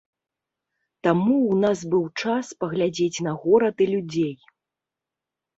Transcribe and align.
Таму 1.07 1.35
ў 1.51 1.55
нас 1.65 1.83
быў 1.93 2.03
час 2.23 2.45
паглядзець 2.63 3.23
на 3.29 3.37
горад 3.45 3.75
і 3.87 3.89
людзей. 3.93 4.35